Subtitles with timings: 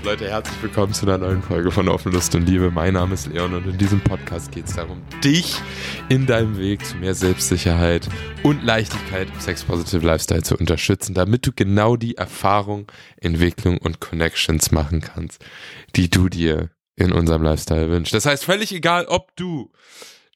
[0.00, 0.04] Live.
[0.04, 2.70] Leute, herzlich willkommen zu einer neuen Folge von Offen Lust und Liebe.
[2.70, 5.56] Mein Name ist Leon und in diesem Podcast geht es darum, dich
[6.08, 8.08] in deinem Weg zu mehr Selbstsicherheit
[8.42, 14.00] und Leichtigkeit im Sex Positive Lifestyle zu unterstützen, damit du genau die Erfahrung, Entwicklung und
[14.00, 15.44] Connections machen kannst,
[15.96, 18.14] die du dir in unserem Lifestyle wünschst.
[18.14, 19.70] Das heißt, völlig egal, ob du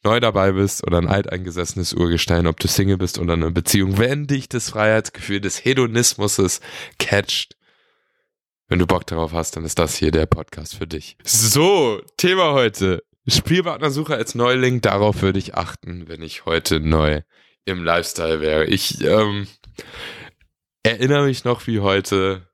[0.03, 3.99] neu dabei bist oder ein alteingesessenes Urgestein, ob du Single bist oder in einer Beziehung,
[3.99, 6.61] wenn dich das Freiheitsgefühl des Hedonismus
[6.99, 7.57] catcht,
[8.69, 11.17] wenn du Bock darauf hast, dann ist das hier der Podcast für dich.
[11.25, 13.03] So, Thema heute.
[13.27, 17.23] Spielpartnersuche als Neuling, darauf würde ich achten, wenn ich heute neu
[17.65, 18.67] im Lifestyle wäre.
[18.67, 19.47] Ich ähm,
[20.83, 22.49] erinnere mich noch wie heute.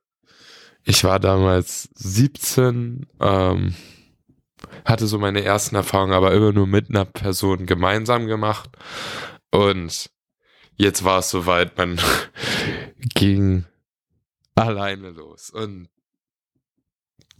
[0.83, 3.75] Ich war damals 17, ähm,
[4.85, 8.69] hatte so meine ersten Erfahrungen, aber immer nur mit einer Person gemeinsam gemacht.
[9.51, 10.09] Und
[10.75, 11.99] jetzt war es soweit, man
[13.13, 13.65] ging
[14.55, 15.49] alleine los.
[15.49, 15.89] Und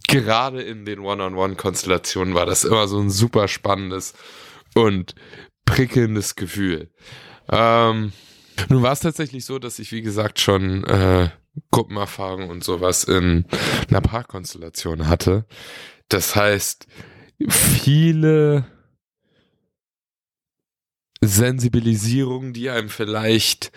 [0.08, 4.14] gerade in den One-on-One-Konstellationen war das immer so ein super spannendes
[4.74, 5.14] und
[5.64, 6.90] prickelndes Gefühl.
[7.50, 8.12] Ähm,
[8.68, 11.30] nun war es tatsächlich so, dass ich, wie gesagt, schon äh,
[11.70, 13.46] Gruppenerfahrung und sowas in
[13.88, 15.46] einer Paarkonstellation hatte.
[16.08, 16.86] Das heißt,
[17.48, 18.64] viele
[21.20, 23.72] Sensibilisierungen, die einem vielleicht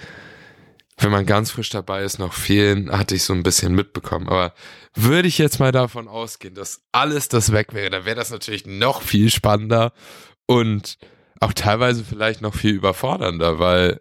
[0.97, 4.29] wenn man ganz frisch dabei ist, noch fehlen, hatte ich so ein bisschen mitbekommen.
[4.29, 4.53] Aber
[4.93, 8.65] würde ich jetzt mal davon ausgehen, dass alles das weg wäre, dann wäre das natürlich
[8.65, 9.91] noch viel spannender
[10.45, 10.97] und
[11.41, 13.99] auch teilweise vielleicht noch viel überfordernder, weil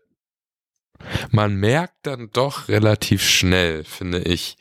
[1.30, 4.56] man merkt dann doch relativ schnell, finde ich,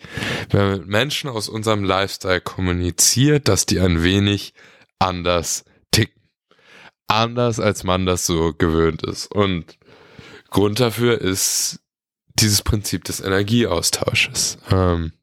[0.49, 4.53] wenn man mit Menschen aus unserem Lifestyle kommuniziert, dass die ein wenig
[4.99, 6.21] anders ticken.
[7.07, 9.31] Anders als man das so gewöhnt ist.
[9.31, 9.77] Und
[10.49, 11.82] Grund dafür ist
[12.35, 15.13] dieses Prinzip des Energieaustausches, ähm,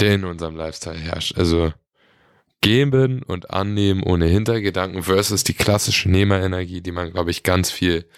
[0.00, 1.36] der in unserem Lifestyle herrscht.
[1.36, 1.72] Also
[2.60, 8.08] geben und annehmen ohne Hintergedanken versus die klassische Nehmerenergie, die man, glaube ich, ganz viel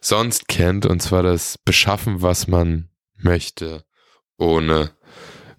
[0.00, 3.84] sonst kennt, und zwar das Beschaffen, was man möchte,
[4.38, 4.92] ohne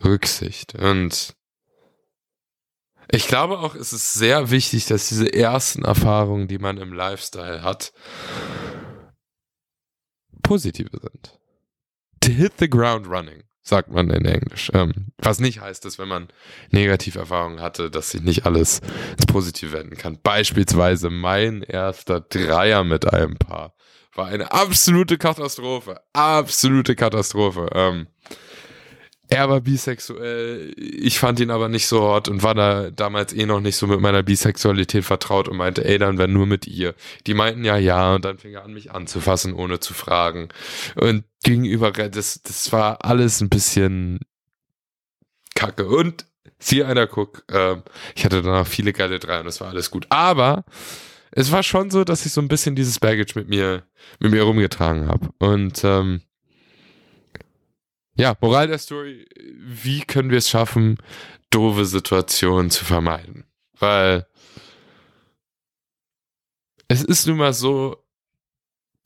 [0.04, 0.76] Rücksicht.
[0.76, 1.36] Und
[3.10, 7.64] ich glaube auch, es ist sehr wichtig, dass diese ersten Erfahrungen, die man im Lifestyle
[7.64, 7.94] hat,
[10.48, 11.40] positive sind.
[12.22, 14.72] To hit the ground running, sagt man in Englisch.
[14.74, 16.30] Ähm, was nicht heißt, dass wenn man
[16.72, 18.80] Negativerfahrungen hatte, dass sich nicht alles
[19.18, 20.20] ins Positive wenden kann.
[20.22, 23.76] Beispielsweise mein erster Dreier mit einem Paar
[24.14, 26.02] war eine absolute Katastrophe.
[26.14, 27.70] Absolute Katastrophe.
[27.74, 28.08] Ähm,
[29.30, 33.46] er war bisexuell, ich fand ihn aber nicht so hot und war da damals eh
[33.46, 36.96] noch nicht so mit meiner Bisexualität vertraut und meinte, ey, dann wenn nur mit ihr.
[37.26, 40.48] Die meinten ja ja und dann fing er an, mich anzufassen, ohne zu fragen.
[40.96, 44.20] Und gegenüber, das, das war alles ein bisschen
[45.56, 45.88] kacke.
[45.88, 46.26] Und
[46.60, 47.76] sieh einer, guck, äh,
[48.16, 50.08] ich hatte danach viele geile drei und es war alles gut.
[50.10, 50.64] Aber
[51.32, 53.84] es war schon so, dass ich so ein bisschen dieses Baggage mit mir,
[54.20, 55.30] mit mir rumgetragen habe.
[55.40, 56.22] Und ähm,
[58.18, 60.98] ja, Moral der Story, wie können wir es schaffen,
[61.50, 63.46] doofe Situationen zu vermeiden?
[63.80, 64.26] Weil
[66.88, 68.04] es ist nun mal so,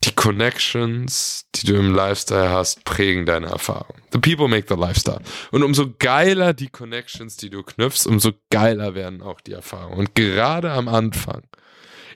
[0.04, 3.96] die Connections, die du im Lifestyle hast, prägen deine Erfahrung.
[4.12, 5.20] The people make the lifestyle.
[5.52, 9.98] Und umso geiler die Connections, die du knüpfst, umso geiler werden auch die Erfahrungen.
[9.98, 11.42] Und gerade am Anfang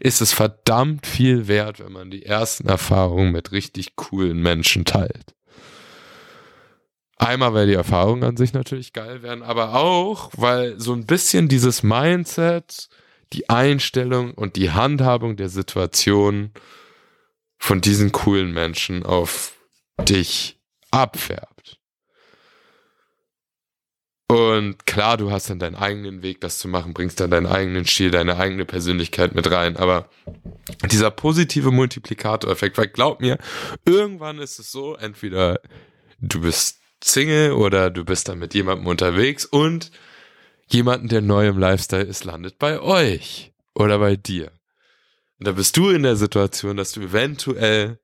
[0.00, 5.35] ist es verdammt viel wert, wenn man die ersten Erfahrungen mit richtig coolen Menschen teilt.
[7.18, 11.48] Einmal, weil die Erfahrungen an sich natürlich geil werden, aber auch, weil so ein bisschen
[11.48, 12.88] dieses Mindset,
[13.32, 16.52] die Einstellung und die Handhabung der Situation
[17.58, 19.54] von diesen coolen Menschen auf
[19.98, 20.60] dich
[20.90, 21.78] abfärbt.
[24.28, 27.86] Und klar, du hast dann deinen eigenen Weg, das zu machen, bringst dann deinen eigenen
[27.86, 29.76] Stil, deine eigene Persönlichkeit mit rein.
[29.76, 30.10] Aber
[30.90, 33.38] dieser positive Multiplikatoreffekt, weil glaub mir,
[33.84, 35.60] irgendwann ist es so, entweder
[36.18, 39.90] du bist Single oder du bist dann mit jemandem unterwegs und
[40.66, 44.50] jemanden, der neu im Lifestyle ist, landet bei euch oder bei dir.
[45.38, 47.98] Und da bist du in der Situation, dass du eventuell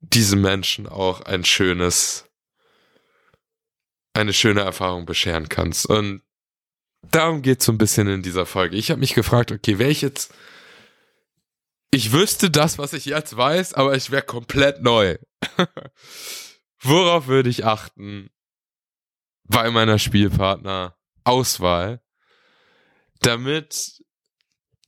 [0.00, 2.24] diesem Menschen auch ein schönes,
[4.14, 5.86] eine schöne Erfahrung bescheren kannst.
[5.86, 6.22] Und
[7.02, 8.76] darum geht es so ein bisschen in dieser Folge.
[8.76, 10.34] Ich habe mich gefragt, okay, wäre ich jetzt,
[11.92, 15.18] ich wüsste das, was ich jetzt weiß, aber ich wäre komplett neu.
[16.82, 18.28] Worauf würde ich achten
[19.44, 22.02] bei meiner Spielpartner-Auswahl,
[23.20, 24.02] damit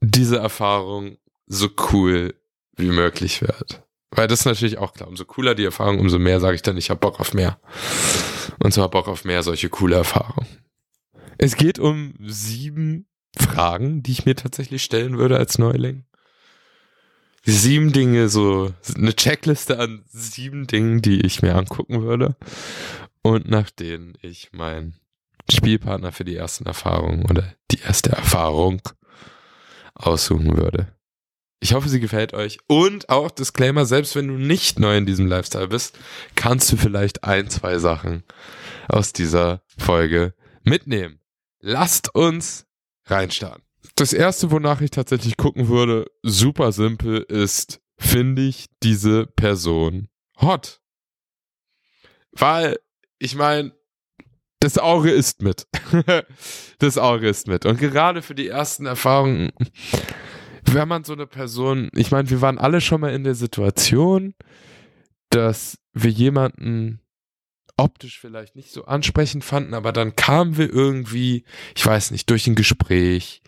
[0.01, 2.35] diese Erfahrung so cool
[2.77, 3.85] wie möglich wird?
[4.11, 5.09] Weil das ist natürlich auch klar.
[5.09, 7.61] Umso cooler die Erfahrung, umso mehr sage ich dann, ich habe Bock auf mehr.
[8.63, 10.65] Und zwar Bock auf mehr solche coole Erfahrungen.
[11.39, 16.05] Es geht um sieben Fragen, die ich mir tatsächlich stellen würde als Neuling.
[17.45, 22.37] Sieben Dinge, so eine Checkliste an sieben Dingen, die ich mir angucken würde
[23.23, 24.95] und nach denen ich meinen
[25.51, 28.81] Spielpartner für die ersten Erfahrungen oder die erste Erfahrung
[29.95, 30.95] aussuchen würde.
[31.61, 32.59] Ich hoffe, sie gefällt euch.
[32.67, 35.99] Und auch Disclaimer, selbst wenn du nicht neu in diesem Lifestyle bist,
[36.35, 38.23] kannst du vielleicht ein, zwei Sachen
[38.89, 41.21] aus dieser Folge mitnehmen.
[41.61, 42.67] Lasst uns
[43.07, 43.65] reinstarten.
[43.97, 50.09] Das erste, wonach ich tatsächlich gucken würde, super simpel, ist, finde ich diese Person
[50.41, 50.81] hot?
[52.33, 52.79] Weil,
[53.19, 53.73] ich meine,
[54.59, 55.67] das Auge ist mit.
[56.79, 57.67] das Auge ist mit.
[57.67, 59.53] Und gerade für die ersten Erfahrungen,
[60.65, 64.35] wenn man so eine Person, ich meine, wir waren alle schon mal in der Situation,
[65.31, 67.01] dass wir jemanden
[67.77, 71.45] optisch vielleicht nicht so ansprechend fanden, aber dann kamen wir irgendwie,
[71.75, 73.43] ich weiß nicht, durch ein Gespräch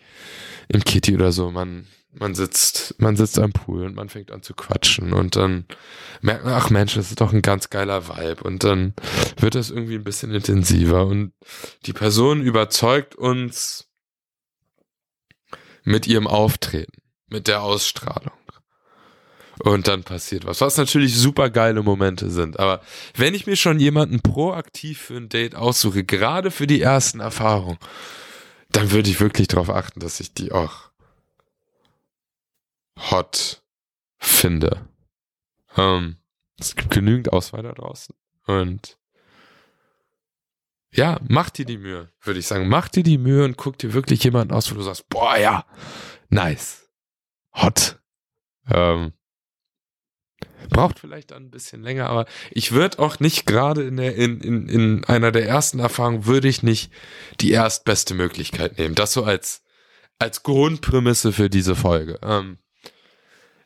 [0.67, 4.41] im Kitty oder so, man, man sitzt, man sitzt am Pool und man fängt an
[4.41, 5.65] zu quatschen und dann
[6.21, 8.93] merkt man, ach Mensch, das ist doch ein ganz geiler Vibe und dann
[9.37, 11.31] wird das irgendwie ein bisschen intensiver und
[11.85, 13.87] die Person überzeugt uns
[15.83, 18.31] mit ihrem Auftreten mit der Ausstrahlung.
[19.63, 22.59] Und dann passiert was, was natürlich super geile Momente sind.
[22.59, 22.81] Aber
[23.15, 27.79] wenn ich mir schon jemanden proaktiv für ein Date aussuche, gerade für die ersten Erfahrungen,
[28.69, 30.91] dann würde ich wirklich darauf achten, dass ich die auch
[33.11, 33.63] hot
[34.17, 34.87] finde.
[35.75, 36.17] Ähm,
[36.59, 38.15] es gibt genügend Auswahl da draußen.
[38.45, 38.97] Und
[40.91, 42.69] ja, mach dir die Mühe, würde ich sagen.
[42.69, 45.65] Mach dir die Mühe und guck dir wirklich jemanden aus, wo du sagst, boah, ja,
[46.29, 46.87] nice
[47.61, 47.99] hot.
[48.69, 49.13] Ähm,
[50.69, 54.41] braucht vielleicht dann ein bisschen länger, aber ich würde auch nicht gerade in der in,
[54.41, 56.91] in, in einer der ersten Erfahrungen würde ich nicht
[57.41, 58.95] die erstbeste Möglichkeit nehmen.
[58.95, 59.63] Das so als
[60.19, 62.19] als Grundprämisse für diese Folge.
[62.23, 62.57] Ähm,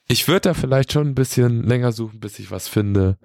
[0.08, 3.18] ich würde da vielleicht schon ein bisschen länger suchen, bis ich was finde,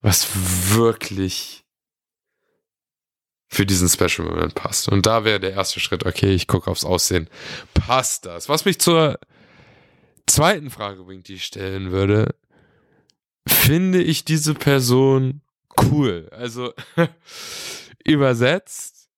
[0.00, 0.28] was
[0.74, 1.64] wirklich
[3.48, 4.88] für diesen Special Moment passt.
[4.88, 7.28] Und da wäre der erste Schritt, okay, ich gucke aufs Aussehen.
[7.74, 8.48] Passt das?
[8.48, 9.18] Was mich zur
[10.26, 12.34] zweiten Frage bringt, die ich stellen würde,
[13.46, 15.40] finde ich diese Person
[15.82, 16.28] cool?
[16.32, 16.72] Also
[18.04, 19.08] übersetzt,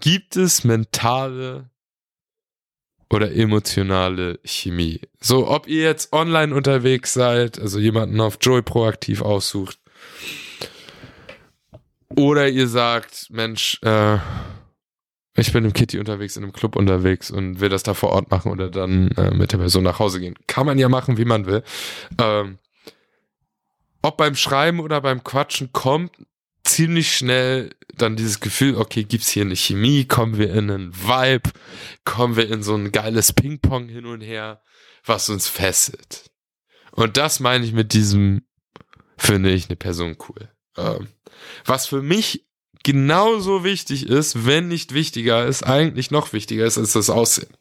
[0.00, 1.70] gibt es mentale
[3.10, 5.00] oder emotionale Chemie?
[5.20, 9.78] So, ob ihr jetzt online unterwegs seid, also jemanden auf Joy proaktiv aussucht,
[12.16, 14.18] oder ihr sagt, Mensch, äh,
[15.36, 18.30] ich bin im Kitty unterwegs, in einem Club unterwegs und will das da vor Ort
[18.30, 20.36] machen oder dann äh, mit der Person nach Hause gehen.
[20.46, 21.64] Kann man ja machen, wie man will.
[22.18, 22.58] Ähm,
[24.04, 26.12] ob beim Schreiben oder beim Quatschen kommt
[26.62, 31.50] ziemlich schnell dann dieses Gefühl, okay, gibt's hier eine Chemie, kommen wir in einen Vibe,
[32.04, 34.62] kommen wir in so ein geiles Ping-Pong hin und her,
[35.06, 36.30] was uns fesselt.
[36.92, 38.46] Und das meine ich mit diesem,
[39.16, 40.50] finde ich eine Person cool.
[40.76, 41.08] Ähm,
[41.64, 42.46] was für mich
[42.82, 47.56] genauso wichtig ist, wenn nicht wichtiger ist, eigentlich noch wichtiger ist als das Aussehen.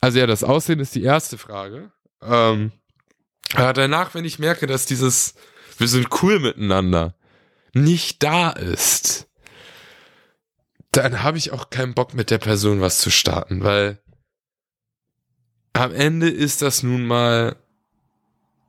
[0.00, 1.92] Also ja, das Aussehen ist die erste Frage.
[2.22, 2.72] Ähm,
[3.54, 5.34] aber danach, wenn ich merke, dass dieses
[5.80, 7.14] wir sind cool miteinander
[7.72, 9.28] nicht da ist,
[10.92, 13.98] dann habe ich auch keinen Bock mit der Person was zu starten, weil
[15.72, 17.56] am Ende ist das nun mal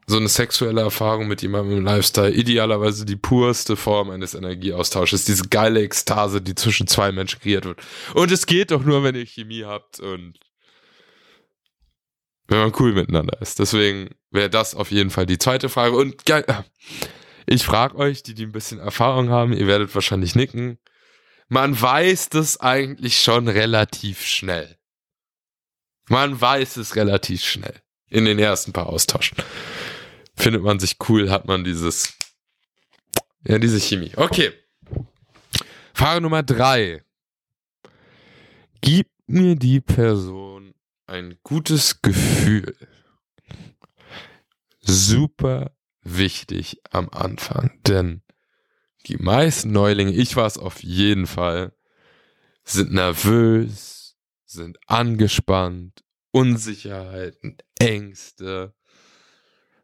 [0.08, 5.48] so eine sexuelle Erfahrung mit jemandem im Lifestyle idealerweise die purste Form eines Energieaustausches, diese
[5.50, 7.82] geile Ekstase, die zwischen zwei Menschen kreiert wird.
[8.14, 10.40] Und es geht doch nur, wenn ihr Chemie habt und
[12.48, 13.60] wenn man cool miteinander ist.
[13.60, 15.96] Deswegen wäre das auf jeden Fall die zweite Frage.
[15.96, 16.46] Und geil,
[17.46, 20.80] ich frage euch, die die ein bisschen Erfahrung haben, ihr werdet wahrscheinlich nicken.
[21.48, 24.78] Man weiß das eigentlich schon relativ schnell.
[26.08, 29.38] Man weiß es relativ schnell in den ersten paar Austauschen
[30.42, 32.18] findet man sich cool, hat man dieses,
[33.46, 34.12] ja, diese Chemie.
[34.16, 34.52] Okay.
[35.94, 37.04] Frage Nummer drei.
[38.82, 40.74] Gibt mir die Person
[41.06, 42.76] ein gutes Gefühl.
[44.82, 48.24] Super wichtig am Anfang, denn
[49.08, 51.74] die meisten Neulinge, ich war es auf jeden Fall,
[52.64, 58.74] sind nervös, sind angespannt, Unsicherheiten, Ängste,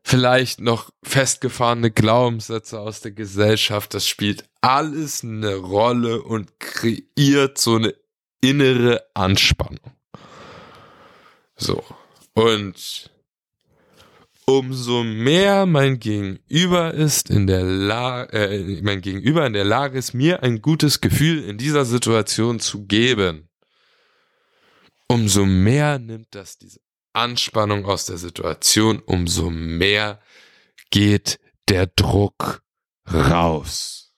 [0.04, 3.94] vielleicht noch festgefahrene Glaubenssätze aus der Gesellschaft.
[3.94, 7.94] Das spielt alles eine Rolle und kreiert so eine
[8.40, 9.98] innere Anspannung.
[11.58, 11.84] So.
[12.34, 13.12] Und
[14.48, 20.14] umso mehr mein Gegenüber ist in der Lage, äh, mein Gegenüber in der Lage ist,
[20.14, 23.50] mir ein gutes Gefühl in dieser Situation zu geben,
[25.08, 26.80] umso mehr nimmt das diese
[27.12, 30.22] Anspannung aus der Situation, umso mehr
[30.92, 32.64] geht der Druck
[33.12, 34.14] raus.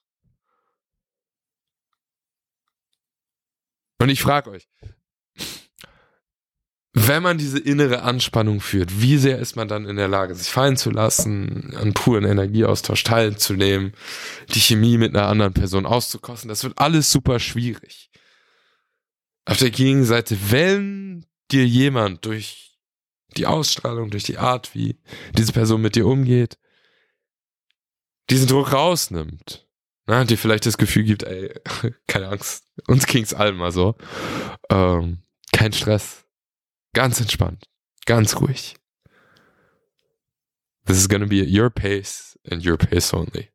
[3.98, 4.68] Und ich frage euch,
[7.08, 10.50] wenn man diese innere Anspannung führt, wie sehr ist man dann in der Lage, sich
[10.50, 13.94] fallen zu lassen, an puren Energieaustausch teilzunehmen,
[14.54, 16.50] die Chemie mit einer anderen Person auszukosten?
[16.50, 18.10] Das wird alles super schwierig.
[19.46, 22.78] Auf der Gegenseite, wenn dir jemand durch
[23.38, 25.00] die Ausstrahlung, durch die Art, wie
[25.38, 26.58] diese Person mit dir umgeht,
[28.30, 29.68] diesen Druck rausnimmt,
[30.06, 31.54] na, dir vielleicht das Gefühl gibt, ey,
[32.08, 33.96] keine Angst, uns ging's allen mal so,
[34.70, 35.20] ähm,
[35.52, 36.26] kein Stress,
[36.94, 37.66] Ganz entspannt.
[38.06, 38.76] Ganz ruhig.
[40.86, 43.50] This is gonna be at your pace and your pace only.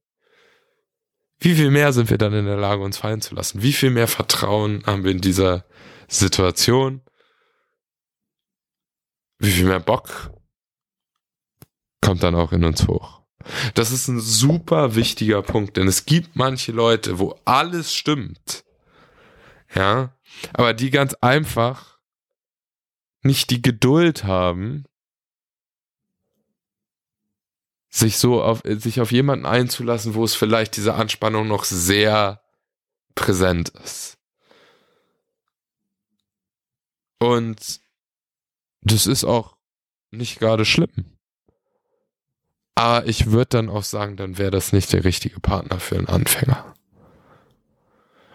[1.41, 3.61] Wie viel mehr sind wir dann in der Lage, uns fallen zu lassen?
[3.63, 5.67] Wie viel mehr Vertrauen haben wir in dieser
[6.09, 7.03] Situation?
[9.39, 10.31] Wie viel mehr Bock
[12.01, 13.23] kommt dann auch in uns hoch?
[13.75, 18.65] Das ist ein super wichtiger Punkt, denn es gibt manche Leute, wo alles stimmt.
[19.75, 20.17] Ja,
[20.53, 21.94] aber die ganz einfach
[23.25, 24.85] nicht die Geduld haben,
[27.91, 32.43] sich so auf, sich auf jemanden einzulassen, wo es vielleicht diese Anspannung noch sehr
[33.15, 34.19] präsent ist.
[37.21, 37.81] Und
[38.83, 39.57] das ist auch
[40.11, 41.17] nicht gerade schlimm.
[42.75, 46.09] Aber ich würde dann auch sagen, dann wäre das nicht der richtige Partner für einen
[46.09, 46.75] Anfänger.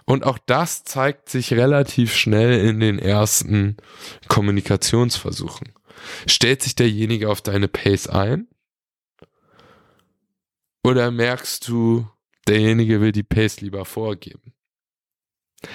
[0.09, 3.77] Und auch das zeigt sich relativ schnell in den ersten
[4.27, 5.71] Kommunikationsversuchen.
[6.25, 8.47] Stellt sich derjenige auf deine Pace ein?
[10.83, 12.09] Oder merkst du,
[12.47, 14.55] derjenige will die Pace lieber vorgeben?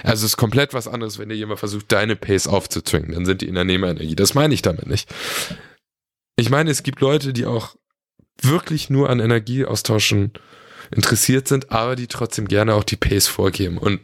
[0.02, 3.12] Also es ist komplett was anderes, wenn dir jemand versucht, deine Pace aufzuzwingen.
[3.12, 4.16] Dann sind die in der Nehmerenergie.
[4.16, 5.14] Das meine ich damit nicht.
[6.34, 7.76] Ich meine, es gibt Leute, die auch
[8.42, 10.32] wirklich nur an Energieaustauschen
[10.90, 13.78] interessiert sind, aber die trotzdem gerne auch die Pace vorgeben.
[13.78, 14.00] Und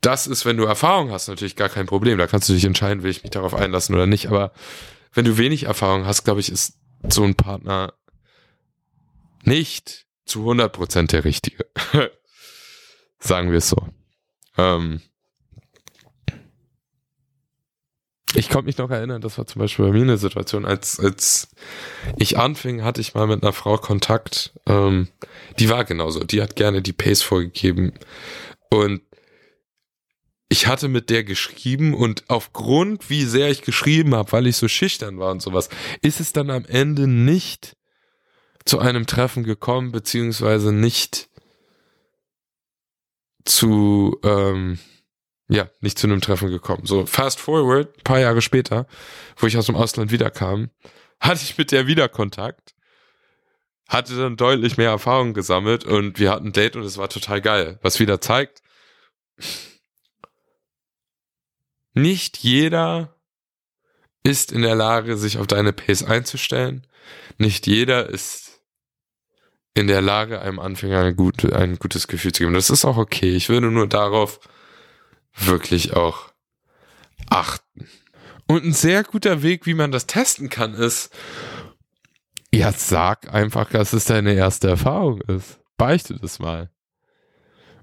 [0.00, 2.18] das ist, wenn du Erfahrung hast, natürlich gar kein Problem.
[2.18, 4.26] Da kannst du dich entscheiden, will ich mich darauf einlassen oder nicht.
[4.28, 4.52] Aber
[5.12, 7.94] wenn du wenig Erfahrung hast, glaube ich, ist so ein Partner
[9.42, 11.66] nicht zu 100% der richtige.
[13.18, 13.88] Sagen wir es so.
[14.56, 15.00] Ähm
[18.34, 21.48] ich konnte mich noch erinnern, das war zum Beispiel bei mir eine Situation, als, als
[22.16, 25.08] ich anfing, hatte ich mal mit einer Frau Kontakt, ähm,
[25.58, 27.92] die war genauso, die hat gerne die Pace vorgegeben.
[28.70, 29.02] Und
[30.48, 34.68] ich hatte mit der geschrieben und aufgrund, wie sehr ich geschrieben habe, weil ich so
[34.68, 35.68] schüchtern war und sowas,
[36.02, 37.76] ist es dann am Ende nicht
[38.64, 41.28] zu einem Treffen gekommen, beziehungsweise nicht
[43.44, 44.78] zu, ähm,
[45.54, 46.84] ja, nicht zu einem Treffen gekommen.
[46.84, 48.86] So, fast forward, paar Jahre später,
[49.36, 50.70] wo ich aus dem Ausland wiederkam,
[51.20, 52.74] hatte ich mit der wieder Kontakt,
[53.88, 57.40] hatte dann deutlich mehr Erfahrung gesammelt und wir hatten ein Date und es war total
[57.40, 57.78] geil.
[57.82, 58.62] Was wieder zeigt,
[61.92, 63.14] nicht jeder
[64.24, 66.86] ist in der Lage, sich auf deine Pace einzustellen.
[67.38, 68.60] Nicht jeder ist
[69.74, 72.54] in der Lage, einem Anfänger ein, ein gutes Gefühl zu geben.
[72.54, 73.36] Das ist auch okay.
[73.36, 74.40] Ich würde nur darauf
[75.34, 76.32] wirklich auch
[77.28, 77.88] achten.
[78.46, 81.10] Und ein sehr guter Weg, wie man das testen kann, ist,
[82.52, 85.60] ja, sag einfach, dass es deine erste Erfahrung ist.
[85.76, 86.70] Beichte das mal.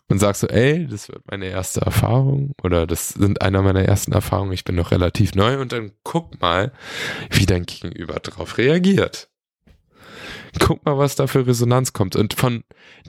[0.08, 4.12] Und sagst so, ey, das wird meine erste Erfahrung oder das sind einer meiner ersten
[4.12, 6.74] Erfahrungen, ich bin noch relativ neu und dann guck mal,
[7.30, 9.31] wie dein Gegenüber darauf reagiert.
[10.60, 12.16] Guck mal, was da für Resonanz kommt.
[12.16, 12.64] Und von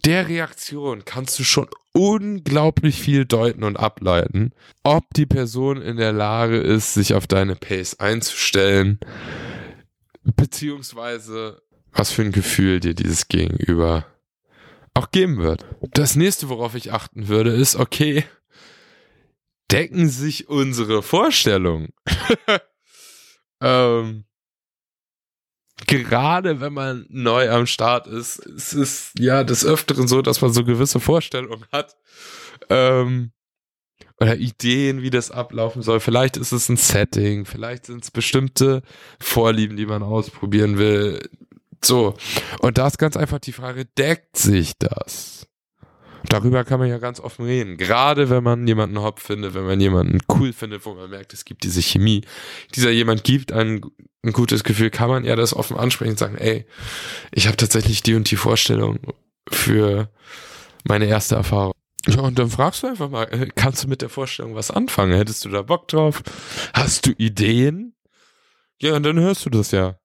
[0.04, 6.12] der Reaktion kannst du schon unglaublich viel deuten und ableiten, ob die Person in der
[6.12, 8.98] Lage ist, sich auf deine Pace einzustellen,
[10.24, 14.06] beziehungsweise was für ein Gefühl dir dieses Gegenüber
[14.94, 15.66] auch geben wird.
[15.92, 18.24] Das nächste, worauf ich achten würde, ist, okay,
[19.70, 21.92] decken sich unsere Vorstellungen.
[23.60, 24.24] ähm,
[25.86, 30.52] gerade wenn man neu am Start ist, es ist ja des Öfteren so, dass man
[30.52, 31.96] so gewisse Vorstellungen hat.
[32.68, 33.32] Ähm,
[34.20, 35.98] oder Ideen, wie das ablaufen soll.
[35.98, 38.82] Vielleicht ist es ein Setting, vielleicht sind es bestimmte
[39.20, 41.28] Vorlieben, die man ausprobieren will.
[41.82, 42.14] So.
[42.60, 45.48] Und da ist ganz einfach die Frage, deckt sich das?
[46.32, 47.76] Darüber kann man ja ganz offen reden.
[47.76, 51.44] Gerade wenn man jemanden hopp findet, wenn man jemanden cool findet, wo man merkt, es
[51.44, 52.22] gibt diese Chemie.
[52.74, 53.82] Dieser jemand gibt ein,
[54.24, 56.66] ein gutes Gefühl, kann man ja das offen ansprechen und sagen, ey,
[57.32, 58.98] ich habe tatsächlich die und die Vorstellung
[59.50, 60.08] für
[60.84, 61.74] meine erste Erfahrung.
[62.06, 65.16] Ja, und dann fragst du einfach mal, äh, kannst du mit der Vorstellung was anfangen?
[65.16, 66.22] Hättest du da Bock drauf?
[66.72, 67.94] Hast du Ideen?
[68.80, 69.98] Ja, und dann hörst du das ja,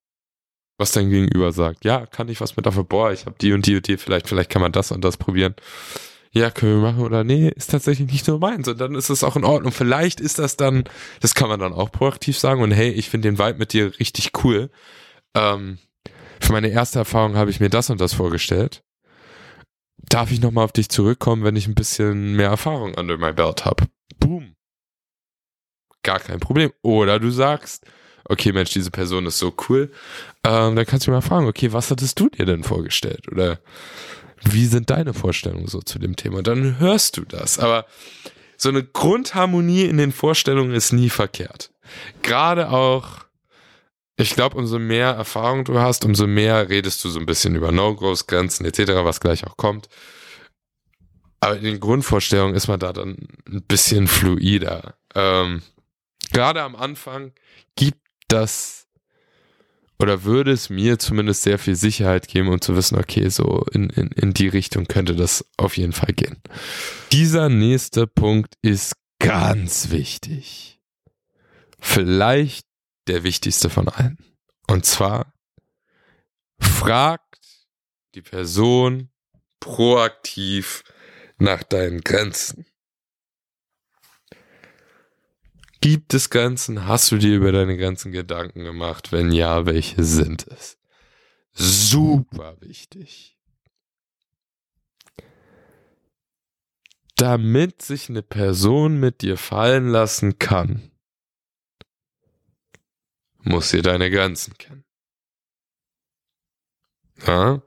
[0.77, 1.85] was dein Gegenüber sagt.
[1.85, 2.83] Ja, kann ich was mit dafür?
[2.83, 5.17] Boah, ich habe die und die und die, vielleicht, vielleicht kann man das und das
[5.17, 5.55] probieren.
[6.37, 8.67] Ja, können wir machen oder nee, ist tatsächlich nicht nur meins.
[8.67, 9.71] Und dann ist es auch in Ordnung.
[9.71, 10.83] Vielleicht ist das dann,
[11.21, 13.99] das kann man dann auch proaktiv sagen und hey, ich finde den Vibe mit dir
[13.99, 14.69] richtig cool.
[15.35, 15.79] Ähm,
[16.39, 18.83] für meine erste Erfahrung habe ich mir das und das vorgestellt
[20.09, 23.65] darf ich nochmal auf dich zurückkommen, wenn ich ein bisschen mehr Erfahrung under my belt
[23.65, 23.85] habe.
[24.19, 24.55] Boom.
[26.03, 26.71] Gar kein Problem.
[26.81, 27.85] Oder du sagst,
[28.25, 29.91] okay, Mensch, diese Person ist so cool.
[30.43, 33.27] Ähm, dann kannst du mal fragen, okay, was hattest du dir denn vorgestellt?
[33.31, 33.59] Oder
[34.43, 36.43] wie sind deine Vorstellungen so zu dem Thema?
[36.43, 37.59] Dann hörst du das.
[37.59, 37.85] Aber
[38.57, 41.71] so eine Grundharmonie in den Vorstellungen ist nie verkehrt.
[42.21, 43.27] Gerade auch
[44.19, 47.71] ich glaube, umso mehr Erfahrung du hast, umso mehr redest du so ein bisschen über
[47.71, 49.89] No-Gos, Grenzen etc., was gleich auch kommt.
[51.39, 54.95] Aber in den Grundvorstellungen ist man da dann ein bisschen fluider.
[55.13, 55.61] Ähm,
[56.31, 57.31] Gerade am Anfang
[57.75, 58.86] gibt das
[59.99, 63.89] oder würde es mir zumindest sehr viel Sicherheit geben, um zu wissen, okay, so in,
[63.89, 66.37] in, in die Richtung könnte das auf jeden Fall gehen.
[67.11, 70.79] Dieser nächste Punkt ist ganz wichtig.
[71.79, 72.65] Vielleicht
[73.07, 74.17] der wichtigste von allen.
[74.67, 75.33] Und zwar
[76.59, 77.37] fragt
[78.15, 79.09] die Person
[79.59, 80.83] proaktiv
[81.37, 82.65] nach deinen Grenzen.
[85.89, 86.85] Gibt es Grenzen?
[86.85, 89.13] Hast du dir über deine Grenzen Gedanken gemacht?
[89.13, 90.77] Wenn ja, welche sind es?
[91.53, 93.37] Super wichtig.
[97.15, 100.91] Damit sich eine Person mit dir fallen lassen kann,
[103.37, 104.83] muss sie deine Grenzen kennen.
[107.25, 107.61] Ja?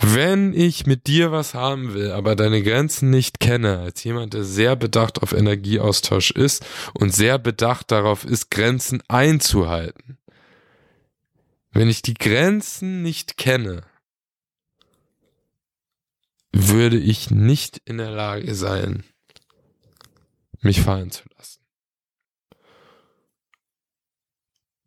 [0.00, 4.44] Wenn ich mit dir was haben will, aber deine Grenzen nicht kenne, als jemand, der
[4.44, 10.18] sehr bedacht auf Energieaustausch ist und sehr bedacht darauf ist, Grenzen einzuhalten.
[11.72, 13.82] Wenn ich die Grenzen nicht kenne,
[16.52, 19.02] würde ich nicht in der Lage sein,
[20.60, 21.57] mich fallen zu lassen.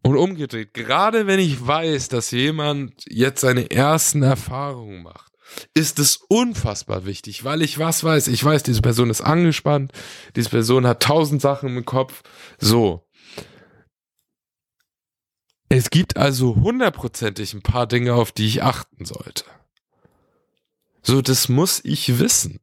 [0.03, 5.31] Und umgedreht, gerade wenn ich weiß, dass jemand jetzt seine ersten Erfahrungen macht,
[5.73, 8.27] ist es unfassbar wichtig, weil ich was weiß.
[8.27, 9.91] Ich weiß, diese Person ist angespannt,
[10.35, 12.23] diese Person hat tausend Sachen im Kopf.
[12.59, 13.07] So.
[15.69, 19.45] Es gibt also hundertprozentig ein paar Dinge, auf die ich achten sollte.
[21.03, 22.59] So, das muss ich wissen.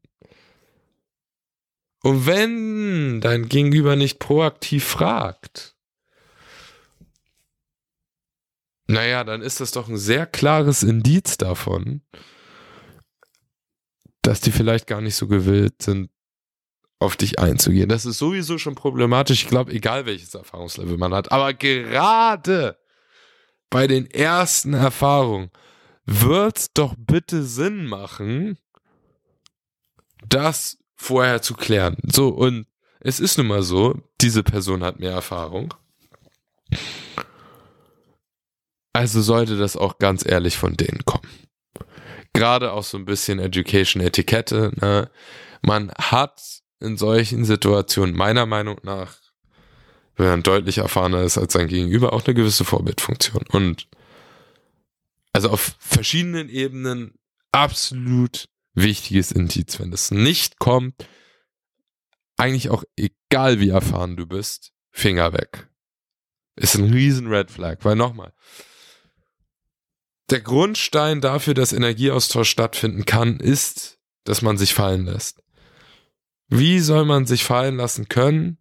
[2.02, 5.74] Und wenn dein Gegenüber nicht proaktiv fragt,
[8.88, 12.00] Naja, dann ist das doch ein sehr klares Indiz davon,
[14.22, 16.10] dass die vielleicht gar nicht so gewillt sind,
[16.98, 17.88] auf dich einzugehen.
[17.88, 19.42] Das ist sowieso schon problematisch.
[19.42, 21.30] Ich glaube, egal welches Erfahrungslevel man hat.
[21.30, 22.78] Aber gerade
[23.70, 25.50] bei den ersten Erfahrungen
[26.06, 28.58] wird's doch bitte Sinn machen,
[30.26, 31.98] das vorher zu klären.
[32.04, 32.66] So, und
[33.00, 35.74] es ist nun mal so, diese Person hat mehr Erfahrung.
[38.98, 41.30] Also sollte das auch ganz ehrlich von denen kommen.
[42.32, 44.72] Gerade auch so ein bisschen Education Etikette.
[44.80, 45.08] Ne?
[45.62, 46.42] Man hat
[46.80, 49.14] in solchen Situationen meiner Meinung nach,
[50.16, 53.44] wenn man deutlich erfahrener ist als sein Gegenüber, auch eine gewisse Vorbildfunktion.
[53.52, 53.86] Und
[55.32, 57.14] also auf verschiedenen Ebenen
[57.52, 59.78] absolut wichtiges Indiz.
[59.78, 61.06] Wenn das nicht kommt,
[62.36, 65.68] eigentlich auch egal wie erfahren du bist, Finger weg.
[66.56, 68.32] Ist ein riesen Red Flag, weil nochmal,
[70.30, 75.42] der Grundstein dafür, dass Energieaustausch stattfinden kann, ist, dass man sich fallen lässt.
[76.48, 78.58] Wie soll man sich fallen lassen können,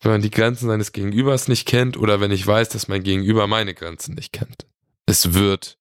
[0.00, 3.46] wenn man die Grenzen seines Gegenübers nicht kennt oder wenn ich weiß, dass mein Gegenüber
[3.46, 4.66] meine Grenzen nicht kennt?
[5.06, 5.78] Es wird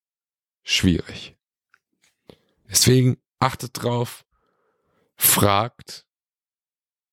[0.64, 1.36] schwierig.
[2.70, 4.26] Deswegen achtet drauf,
[5.16, 6.06] fragt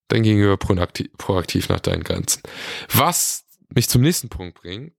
[0.08, 2.42] dein Gegenüber proaktiv, proaktiv nach deinen Grenzen.
[2.92, 4.94] Was mich zum nächsten Punkt bringt,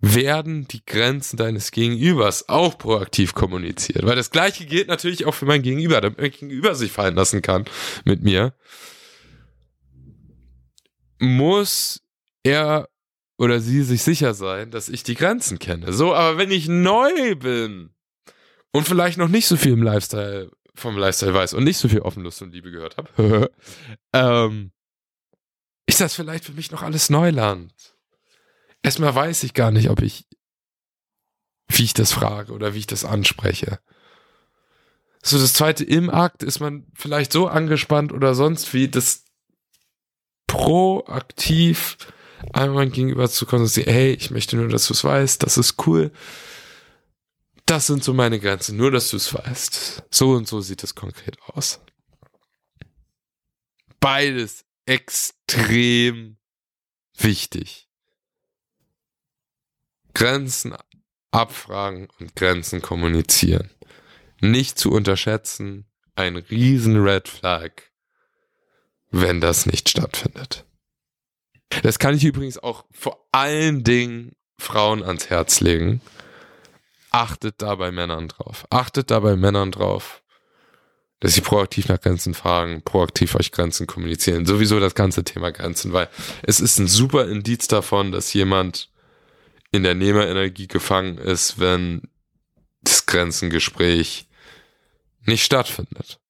[0.00, 4.06] werden die Grenzen deines Gegenübers auch proaktiv kommuniziert.
[4.06, 7.42] Weil das gleiche gilt natürlich auch für mein Gegenüber, damit mein Gegenüber sich fallen lassen
[7.42, 7.64] kann
[8.04, 8.54] mit mir.
[11.18, 12.00] Muss
[12.44, 12.88] er
[13.38, 15.92] oder sie sich sicher sein, dass ich die Grenzen kenne.
[15.92, 17.90] So, aber wenn ich neu bin
[18.72, 22.00] und vielleicht noch nicht so viel im Lifestyle, vom Lifestyle weiß und nicht so viel
[22.00, 23.50] Offenlust und Liebe gehört habe,
[24.12, 24.72] ähm,
[25.86, 27.97] ist das vielleicht für mich noch alles Neuland.
[28.82, 30.26] Erstmal weiß ich gar nicht, ob ich,
[31.68, 33.80] wie ich das frage oder wie ich das anspreche.
[35.22, 39.24] So, das zweite, im Akt ist man vielleicht so angespannt oder sonst wie, das
[40.46, 41.98] proaktiv
[42.52, 46.12] einmal gegenüber zu konzentrieren, hey, ich möchte nur, dass du es weißt, das ist cool.
[47.66, 50.04] Das sind so meine Grenzen, nur dass du es weißt.
[50.10, 51.80] So und so sieht es konkret aus.
[54.00, 56.38] Beides extrem
[57.18, 57.87] wichtig.
[60.18, 60.74] Grenzen
[61.30, 63.70] abfragen und Grenzen kommunizieren.
[64.40, 67.70] Nicht zu unterschätzen, ein riesen Red Flag,
[69.12, 70.64] wenn das nicht stattfindet.
[71.84, 76.00] Das kann ich übrigens auch vor allen Dingen Frauen ans Herz legen.
[77.12, 78.66] Achtet da bei Männern drauf.
[78.70, 80.24] Achtet da bei Männern drauf,
[81.20, 84.46] dass sie proaktiv nach Grenzen fragen, proaktiv euch Grenzen kommunizieren.
[84.46, 86.08] Sowieso das ganze Thema Grenzen, weil
[86.42, 88.90] es ist ein super Indiz davon, dass jemand
[89.70, 92.02] in der Nehmerenergie gefangen ist, wenn
[92.82, 94.28] das Grenzengespräch
[95.22, 96.20] nicht stattfindet.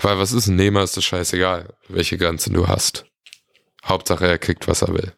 [0.00, 3.06] Weil was ist ein Nehmer, ist das scheißegal, welche Grenzen du hast.
[3.84, 5.12] Hauptsache er kriegt, was er will.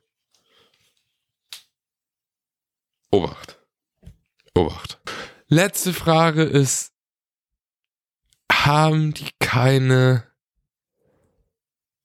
[3.11, 3.59] Obacht.
[4.55, 4.99] Obacht.
[5.49, 6.92] Letzte Frage ist,
[8.51, 10.27] haben die keine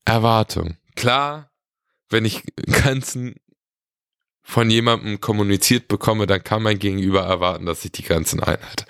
[0.05, 0.77] Erwartung?
[0.95, 1.50] Klar,
[2.11, 3.35] wenn ich Grenzen
[4.43, 8.85] von jemandem kommuniziert bekomme, dann kann mein Gegenüber erwarten, dass ich die Grenzen einhalte.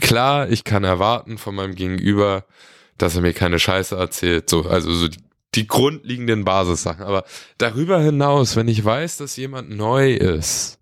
[0.00, 2.44] Klar, ich kann erwarten von meinem Gegenüber,
[2.98, 5.20] dass er mir keine Scheiße erzählt, so, also so die,
[5.54, 7.04] die grundlegenden Basissachen.
[7.04, 7.24] Aber
[7.56, 10.78] darüber hinaus, wenn ich weiß, dass jemand neu ist,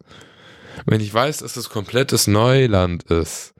[0.86, 3.53] wenn ich weiß, dass es komplettes Neuland ist,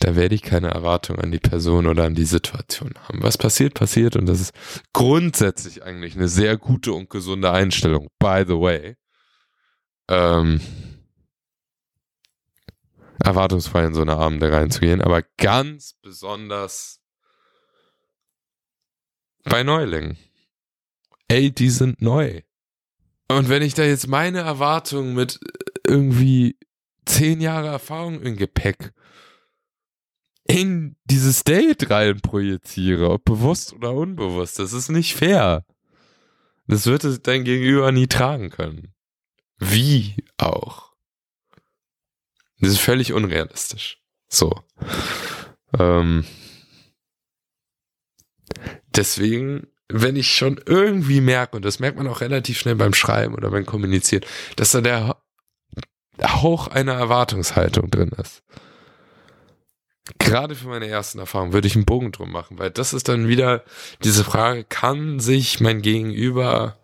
[0.00, 3.22] da werde ich keine Erwartung an die Person oder an die Situation haben.
[3.22, 4.54] Was passiert, passiert und das ist
[4.92, 8.96] grundsätzlich eigentlich eine sehr gute und gesunde Einstellung, by the way.
[10.08, 10.60] Ähm,
[13.22, 17.00] erwartungsfrei in so eine Abende reinzugehen, aber ganz besonders
[19.44, 20.16] bei Neulingen.
[21.28, 22.42] Ey, die sind neu.
[23.28, 25.40] Und wenn ich da jetzt meine Erwartungen mit
[25.86, 26.58] irgendwie
[27.06, 28.92] zehn Jahre Erfahrung im Gepäck
[30.46, 35.64] in dieses Date rein projiziere, ob bewusst oder unbewusst, das ist nicht fair.
[36.66, 38.94] Das wird dein Gegenüber nie tragen können.
[39.58, 40.92] Wie auch.
[42.60, 43.98] Das ist völlig unrealistisch.
[44.28, 44.60] So.
[45.78, 46.24] Ähm,
[48.94, 53.34] deswegen, wenn ich schon irgendwie merke, und das merkt man auch relativ schnell beim Schreiben
[53.34, 54.24] oder beim Kommunizieren,
[54.56, 55.16] dass da der
[56.22, 58.42] Hauch einer Erwartungshaltung drin ist.
[60.18, 63.26] Gerade für meine ersten Erfahrungen würde ich einen Bogen drum machen, weil das ist dann
[63.28, 63.64] wieder
[64.02, 66.78] diese Frage, kann sich mein Gegenüber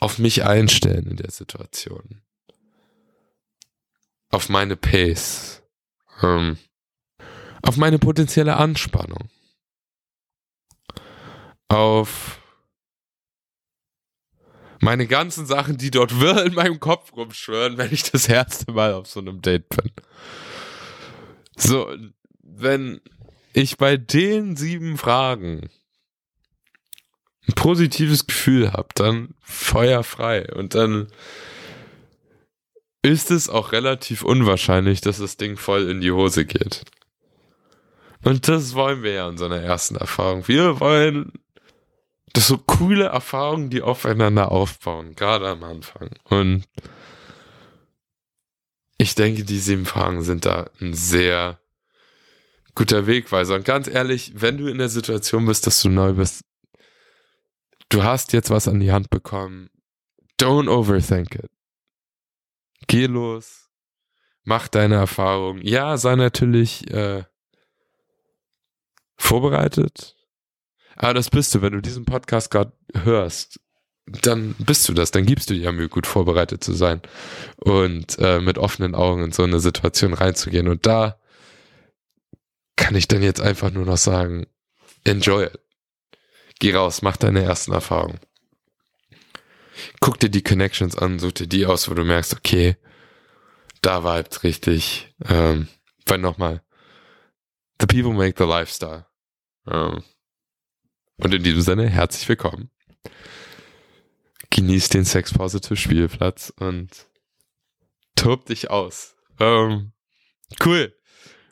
[0.00, 2.22] auf mich einstellen in der Situation?
[4.30, 5.62] Auf meine Pace?
[6.22, 6.58] Ähm,
[7.62, 9.28] auf meine potenzielle Anspannung?
[11.70, 12.40] auf
[14.80, 18.92] meine ganzen Sachen, die dort wirr in meinem Kopf rumschwören, wenn ich das erste Mal
[18.92, 19.92] auf so einem Date bin.
[21.56, 21.94] So,
[22.56, 23.00] wenn
[23.52, 25.70] ich bei den sieben Fragen
[27.48, 31.08] ein positives Gefühl habe, dann feuerfrei und dann
[33.02, 36.84] ist es auch relativ unwahrscheinlich, dass das Ding voll in die Hose geht.
[38.22, 40.46] Und das wollen wir ja in so einer ersten Erfahrung.
[40.46, 41.32] Wir wollen
[42.34, 46.10] das so coole Erfahrungen, die aufeinander aufbauen, gerade am Anfang.
[46.24, 46.64] Und
[48.98, 51.59] ich denke, die sieben Fragen sind da ein sehr
[52.74, 53.54] guter Wegweiser.
[53.54, 56.42] Und ganz ehrlich, wenn du in der Situation bist, dass du neu bist,
[57.88, 59.70] du hast jetzt was an die Hand bekommen,
[60.40, 61.50] don't overthink it.
[62.86, 63.68] Geh los,
[64.44, 65.60] mach deine Erfahrung.
[65.62, 67.24] Ja, sei natürlich äh,
[69.16, 70.16] vorbereitet,
[70.96, 72.72] aber das bist du, wenn du diesen Podcast gerade
[73.04, 73.60] hörst,
[74.06, 77.00] dann bist du das, dann gibst du dir Mühe, gut vorbereitet zu sein
[77.56, 80.68] und äh, mit offenen Augen in so eine Situation reinzugehen.
[80.68, 81.19] Und da
[82.76, 84.46] kann ich dann jetzt einfach nur noch sagen,
[85.04, 85.58] enjoy it.
[86.58, 88.20] Geh raus, mach deine ersten Erfahrungen.
[90.00, 92.76] Guck dir die Connections an, such dir die aus, wo du merkst, okay,
[93.80, 95.14] da vibet richtig.
[95.24, 95.68] Ähm,
[96.06, 96.62] weil nochmal,
[97.80, 99.06] the people make the lifestyle.
[99.66, 100.02] Ähm,
[101.16, 102.70] und in diesem Sinne, herzlich willkommen.
[104.50, 107.06] Genieß den Sex Positive Spielplatz und
[108.16, 109.16] tob dich aus.
[109.38, 109.92] Ähm,
[110.58, 110.92] Cool.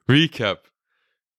[0.08, 0.67] Recap.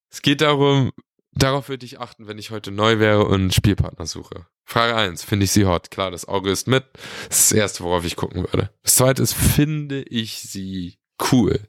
[0.09, 0.91] Es geht darum,
[1.31, 4.45] darauf würde ich achten, wenn ich heute neu wäre und einen Spielpartner suche.
[4.65, 5.91] Frage 1, finde ich sie hot?
[5.91, 6.85] Klar, das Auge ist mit.
[7.27, 8.69] Das ist das Erste, worauf ich gucken würde.
[8.83, 10.99] Das Zweite ist, finde ich sie
[11.31, 11.59] cool?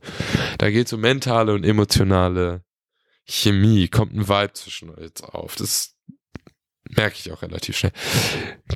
[0.59, 2.63] Da geht es um mentale und emotionale
[3.25, 3.89] Chemie.
[3.89, 5.57] Kommt ein Vibe zwischen euch auf.
[5.57, 5.97] Das
[6.89, 7.93] merke ich auch relativ schnell.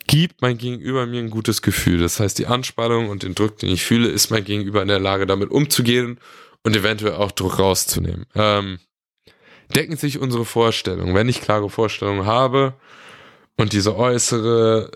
[0.06, 2.00] Gibt mein Gegenüber mir ein gutes Gefühl.
[2.00, 5.00] Das heißt, die Anspannung und den Druck, den ich fühle, ist mein Gegenüber in der
[5.00, 6.18] Lage, damit umzugehen
[6.62, 8.26] und eventuell auch Druck rauszunehmen.
[8.34, 8.78] Ähm,
[9.74, 11.14] decken sich unsere Vorstellungen.
[11.14, 12.74] Wenn ich klare Vorstellungen habe
[13.56, 14.90] und diese äußere,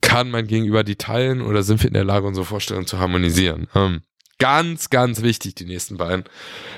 [0.00, 3.68] kann mein Gegenüber die teilen oder sind wir in der Lage, unsere Vorstellungen zu harmonisieren?
[3.74, 4.02] Ähm,
[4.38, 6.24] ganz, ganz wichtig, die nächsten beiden.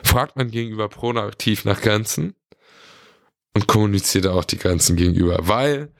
[0.02, 2.34] Fragt mein Gegenüber proaktiv nach Grenzen
[3.54, 5.92] und kommuniziert auch die Grenzen gegenüber, weil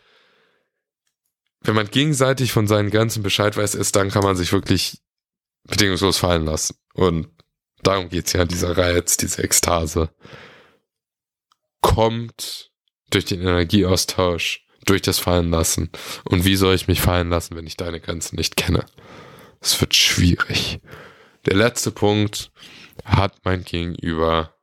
[1.64, 4.98] wenn man gegenseitig von seinen Grenzen Bescheid weiß, ist, dann kann man sich wirklich
[5.68, 6.76] bedingungslos fallen lassen.
[6.94, 7.28] Und
[7.83, 10.11] darum geht's ja, dieser Reiz, diese Ekstase
[11.81, 12.71] kommt
[13.11, 15.90] durch den Energieaustausch, durch das Fallen lassen.
[16.25, 18.87] Und wie soll ich mich fallen lassen, wenn ich deine Grenzen nicht kenne?
[19.61, 20.81] Es wird schwierig.
[21.47, 22.51] Der letzte Punkt
[23.05, 24.57] hat mein Gegenüber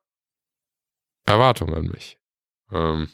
[1.26, 2.18] Erwartungen an mich.
[2.72, 3.10] Ähm,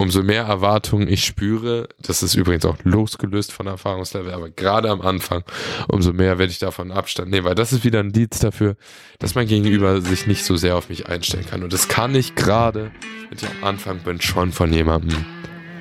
[0.00, 5.02] umso mehr Erwartungen ich spüre, das ist übrigens auch losgelöst von Erfahrungslevel, aber gerade am
[5.02, 5.44] Anfang,
[5.88, 8.76] umso mehr werde ich davon Abstand nehmen, weil das ist wieder ein Dienst dafür,
[9.18, 11.62] dass mein Gegenüber sich nicht so sehr auf mich einstellen kann.
[11.62, 12.92] Und das kann ich gerade,
[13.28, 15.22] wenn ich am Anfang bin, schon von jemandem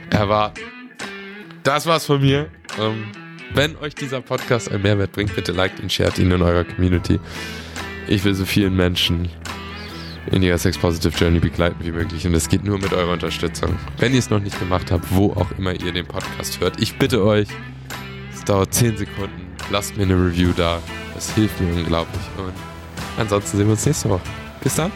[0.10, 0.60] erwarten.
[1.64, 2.50] Das war's von mir.
[2.78, 3.06] Ähm,
[3.54, 7.22] wenn euch dieser Podcast einen Mehrwert bringt, bitte liked ihn, shared ihn in eurer Community.
[8.08, 9.30] Ich will so vielen Menschen
[10.32, 12.26] in ihrer Sex Positive Journey begleiten wie möglich.
[12.26, 13.76] Und das geht nur mit eurer Unterstützung.
[13.98, 16.98] Wenn ihr es noch nicht gemacht habt, wo auch immer ihr den Podcast hört, ich
[16.98, 17.48] bitte euch,
[18.34, 20.80] es dauert 10 Sekunden, lasst mir eine Review da.
[21.16, 22.22] Das hilft mir unglaublich.
[22.38, 22.54] Und
[23.18, 24.22] ansonsten sehen wir uns nächste Woche.
[24.62, 24.92] Bis dann.